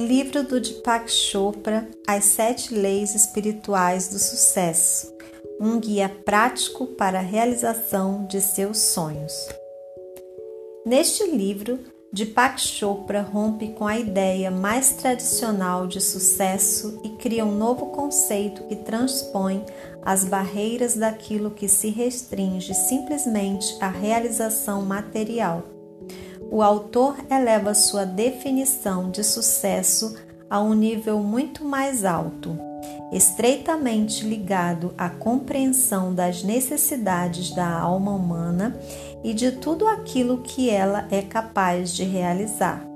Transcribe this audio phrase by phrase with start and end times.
[0.00, 5.12] Livro do Deepak Chopra As Sete Leis Espirituais do Sucesso
[5.60, 9.34] um guia prático para a realização de seus sonhos.
[10.86, 11.78] Neste livro,
[12.10, 18.62] Deepak Chopra rompe com a ideia mais tradicional de sucesso e cria um novo conceito
[18.68, 19.62] que transpõe
[20.02, 25.62] as barreiras daquilo que se restringe simplesmente à realização material.
[26.50, 30.16] O autor eleva sua definição de sucesso
[30.48, 32.58] a um nível muito mais alto
[33.12, 38.78] estreitamente ligado à compreensão das necessidades da alma humana
[39.24, 42.86] e de tudo aquilo que ela é capaz de realizar.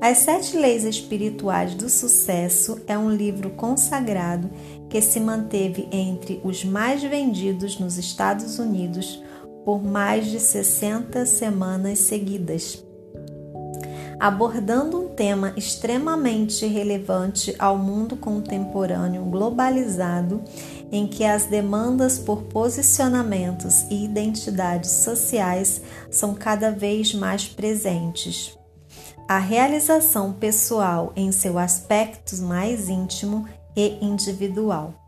[0.00, 4.50] As Sete Leis Espirituais do Sucesso é um livro consagrado
[4.88, 9.22] que se manteve entre os mais vendidos nos Estados Unidos
[9.64, 12.82] por mais de 60 semanas seguidas
[14.22, 20.40] abordando um tema extremamente relevante ao mundo contemporâneo globalizado,
[20.92, 28.56] em que as demandas por posicionamentos e identidades sociais são cada vez mais presentes.
[29.28, 35.01] A realização pessoal em seu aspecto mais íntimo e individual.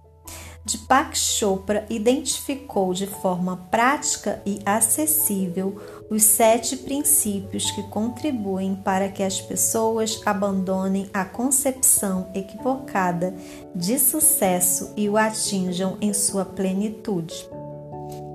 [0.67, 5.79] Deepak Chopra identificou de forma prática e acessível
[6.11, 13.35] os sete princípios que contribuem para que as pessoas abandonem a concepção equivocada
[13.75, 17.47] de sucesso e o atinjam em sua plenitude.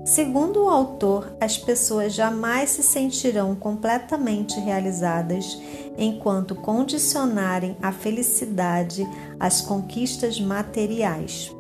[0.06, 5.60] Segundo o autor, as pessoas jamais se sentirão completamente realizadas
[5.98, 9.08] enquanto condicionarem a felicidade
[9.40, 11.58] às conquistas materiais.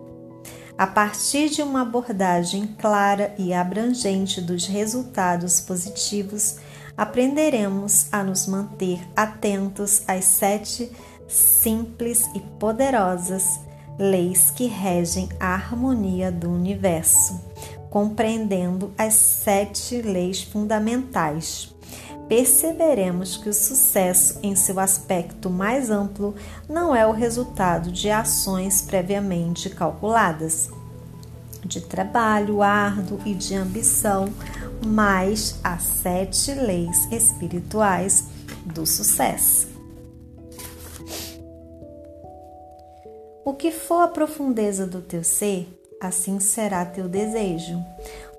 [0.79, 6.55] A partir de uma abordagem clara e abrangente dos resultados positivos,
[6.95, 10.89] aprenderemos a nos manter atentos às sete
[11.27, 13.59] simples e poderosas
[13.99, 17.41] leis que regem a harmonia do universo,
[17.89, 21.75] compreendendo as sete leis fundamentais.
[22.29, 26.35] Perceberemos que o sucesso, em seu aspecto mais amplo,
[26.69, 30.69] não é o resultado de ações previamente calculadas,
[31.65, 34.29] de trabalho árduo e de ambição,
[34.85, 38.25] mas as sete leis espirituais
[38.63, 39.67] do sucesso.
[43.43, 45.67] O que for a profundeza do teu ser,
[45.99, 47.83] assim será teu desejo.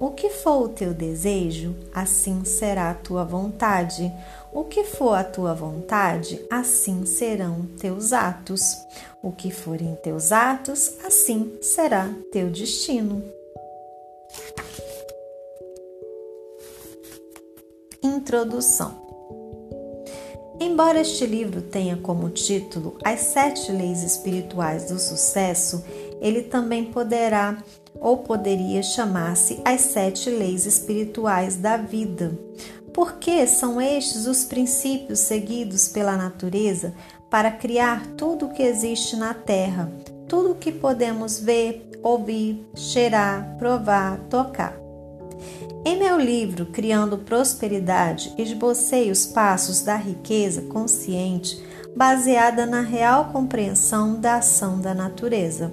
[0.01, 4.11] O que for o teu desejo, assim será a tua vontade.
[4.51, 8.63] O que for a tua vontade, assim serão teus atos.
[9.23, 13.23] O que forem teus atos, assim será teu destino.
[18.03, 19.11] Introdução
[20.63, 25.83] Embora este livro tenha como título As Sete Leis Espirituais do Sucesso,
[26.21, 27.63] ele também poderá
[28.01, 32.33] ou poderia chamar-se As Sete Leis Espirituais da Vida,
[32.93, 36.95] porque são estes os princípios seguidos pela natureza
[37.29, 39.93] para criar tudo o que existe na Terra,
[40.27, 44.77] tudo o que podemos ver, ouvir, cheirar, provar, tocar.
[45.85, 51.63] Em meu livro Criando Prosperidade, esbocei os passos da riqueza consciente
[51.97, 55.73] baseada na real compreensão da ação da natureza.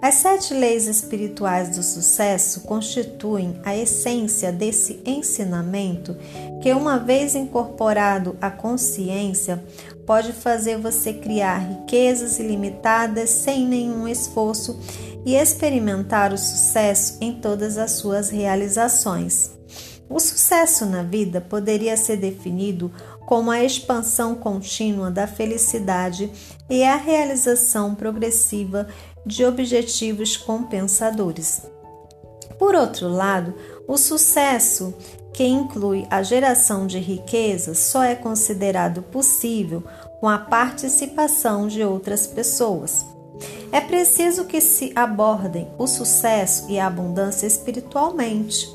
[0.00, 6.16] As sete leis espirituais do sucesso constituem a essência desse ensinamento
[6.62, 9.60] que, uma vez incorporado à consciência,
[10.06, 14.78] pode fazer você criar riquezas ilimitadas sem nenhum esforço
[15.26, 19.50] e experimentar o sucesso em todas as suas realizações.
[20.08, 22.90] O sucesso na vida poderia ser definido
[23.26, 26.30] como a expansão contínua da felicidade
[26.70, 28.88] e a realização progressiva
[29.24, 31.62] de objetivos compensadores.
[32.58, 33.54] Por outro lado,
[33.86, 34.92] o sucesso,
[35.32, 39.84] que inclui a geração de riqueza, só é considerado possível
[40.20, 43.06] com a participação de outras pessoas.
[43.70, 48.68] É preciso que se abordem o sucesso e a abundância espiritualmente,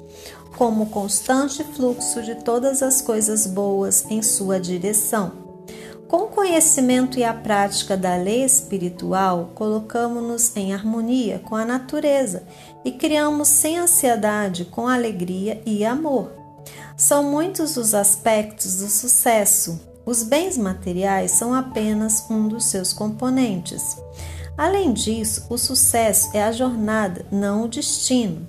[0.58, 5.43] como constante fluxo de todas as coisas boas em sua direção
[6.14, 12.44] com o conhecimento e a prática da lei espiritual, colocamos-nos em harmonia com a natureza
[12.86, 16.32] e criamos sem ansiedade, com alegria e amor.
[16.96, 19.82] São muitos os aspectos do sucesso.
[20.06, 23.98] Os bens materiais são apenas um dos seus componentes.
[24.56, 28.48] Além disso, o sucesso é a jornada, não o destino.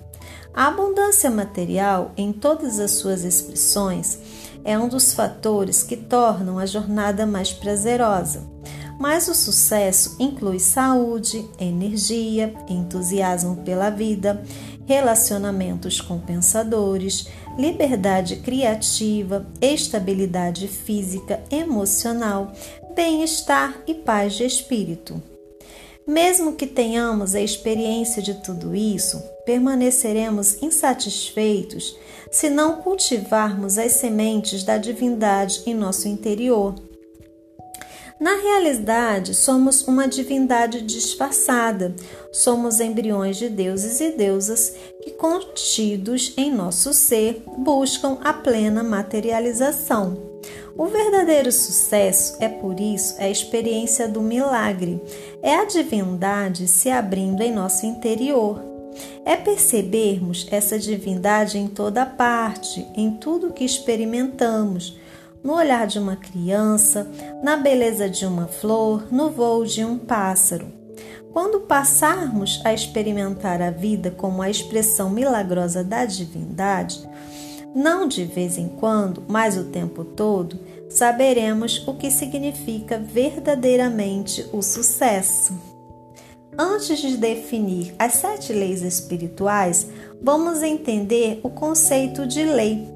[0.53, 4.19] A abundância material, em todas as suas expressões,
[4.65, 8.53] é um dos fatores que tornam a jornada mais prazerosa.
[8.97, 14.41] mas o sucesso inclui saúde, energia, entusiasmo pela vida,
[14.87, 17.27] relacionamentos compensadores,
[17.59, 22.53] liberdade criativa, estabilidade física, emocional,
[22.95, 25.21] bem-estar e paz de espírito.
[26.07, 31.97] Mesmo que tenhamos a experiência de tudo isso, permaneceremos insatisfeitos
[32.31, 36.75] se não cultivarmos as sementes da divindade em nosso interior.
[38.19, 41.95] Na realidade, somos uma divindade disfarçada,
[42.33, 50.17] somos embriões de deuses e deusas que, contidos em nosso ser, buscam a plena materialização.
[50.77, 55.01] O verdadeiro sucesso é, por isso, a experiência do milagre,
[55.43, 58.74] é a divindade se abrindo em nosso interior.
[59.25, 64.99] É percebermos essa divindade em toda parte, em tudo que experimentamos,
[65.43, 67.11] no olhar de uma criança,
[67.43, 70.67] na beleza de uma flor, no voo de um pássaro.
[71.33, 77.07] Quando passarmos a experimentar a vida como a expressão milagrosa da divindade,
[77.75, 80.59] não de vez em quando, mas o tempo todo,
[80.89, 85.74] saberemos o que significa verdadeiramente o sucesso.
[86.57, 89.89] Antes de definir as sete leis espirituais,
[90.23, 92.89] vamos entender o conceito de lei.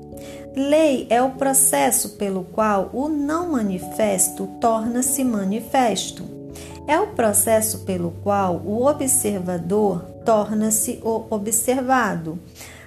[0.55, 6.25] Lei é o processo pelo qual o não manifesto torna-se manifesto.
[6.87, 12.39] É o processo pelo qual o observador torna-se o observado.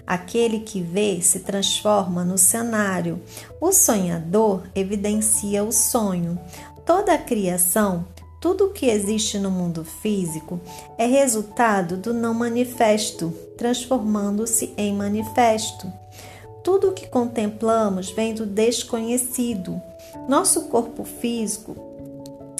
[0.07, 3.21] Aquele que vê se transforma no cenário.
[3.59, 6.39] O sonhador evidencia o sonho.
[6.85, 8.05] Toda a criação,
[8.41, 10.59] tudo o que existe no mundo físico,
[10.97, 15.87] é resultado do não manifesto, transformando-se em manifesto.
[16.63, 19.79] Tudo o que contemplamos vem do desconhecido.
[20.27, 21.77] Nosso corpo físico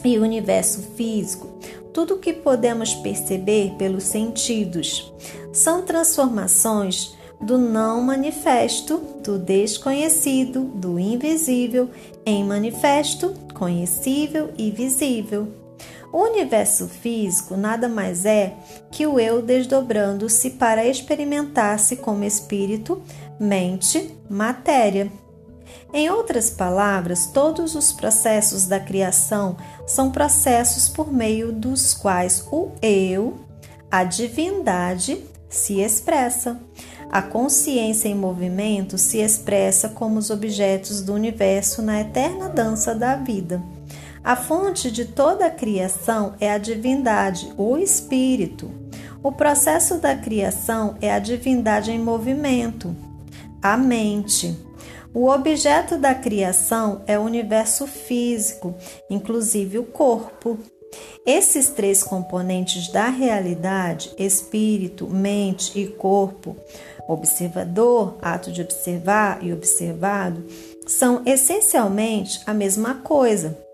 [0.06, 1.48] e universo físico,
[1.92, 5.12] tudo o que podemos perceber pelos sentidos,
[5.52, 11.90] são transformações do não manifesto, do desconhecido, do invisível
[12.24, 15.61] em manifesto, conhecível e visível.
[16.12, 18.54] O universo físico nada mais é
[18.92, 23.02] que o eu desdobrando-se para experimentar-se como espírito,
[23.40, 25.12] mente, matéria.
[25.94, 29.56] Em outras palavras, todos os processos da criação
[29.88, 33.40] são processos por meio dos quais o eu,
[33.90, 36.60] a divindade, se expressa.
[37.10, 43.18] A consciência em movimento se expressa como os objetos do universo na eterna dança da
[43.18, 43.62] vida.
[44.24, 48.72] A fonte de toda a criação é a divindade, o espírito.
[49.24, 52.96] O processo da criação é a divindade em movimento,
[53.62, 54.56] a mente.
[55.12, 58.76] O objeto da criação é o universo físico,
[59.10, 60.60] inclusive o corpo.
[61.26, 66.56] Esses três componentes da realidade, espírito, mente e corpo,
[67.08, 70.46] observador, ato de observar e observado,
[70.86, 73.71] são essencialmente a mesma coisa.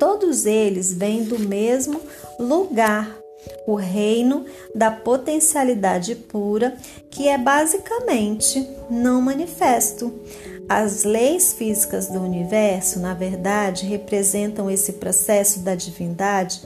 [0.00, 2.00] Todos eles vêm do mesmo
[2.38, 3.18] lugar,
[3.66, 6.74] o reino da potencialidade pura,
[7.10, 10.10] que é basicamente não manifesto.
[10.66, 16.62] As leis físicas do universo, na verdade, representam esse processo da divindade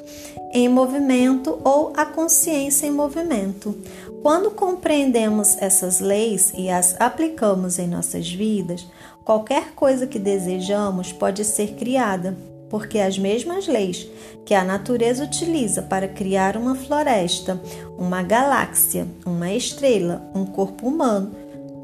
[0.53, 3.77] em movimento ou a consciência em movimento.
[4.23, 8.87] Quando compreendemos essas leis e as aplicamos em nossas vidas,
[9.25, 12.37] qualquer coisa que desejamos pode ser criada,
[12.75, 14.11] porque as mesmas leis
[14.45, 17.63] que a natureza utiliza para criar uma floresta,
[17.97, 21.31] uma galáxia, uma estrela, um corpo humano,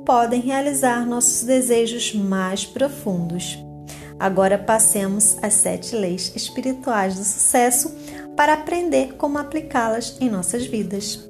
[0.05, 3.57] podem realizar nossos desejos mais profundos.
[4.19, 7.95] Agora passemos às sete leis espirituais do sucesso
[8.37, 11.30] para aprender como aplicá-las em nossas vidas.